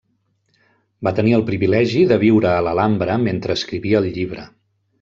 Va 1.07 1.13
tenir 1.19 1.35
el 1.39 1.43
privilegi 1.49 2.01
de 2.13 2.19
viure 2.25 2.51
a 2.53 2.63
l'Alhambra 2.69 3.19
mentre 3.29 3.59
escrivia 3.61 4.05
el 4.05 4.13
llibre. 4.19 4.47